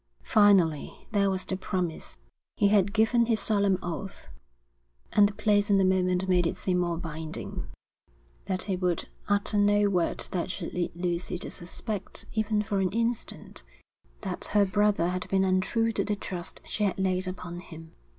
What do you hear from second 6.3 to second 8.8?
it seem more binding, that he